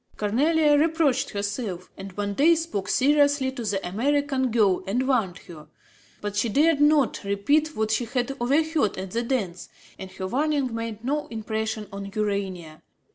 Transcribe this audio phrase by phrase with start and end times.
[0.17, 5.67] Cornélie reproached herself and one day spoke seriously to the American girl and warned her.
[6.21, 9.69] But she dared not repeat what she had overheard at the dance;
[9.99, 12.81] and her warning made no impression on Urania.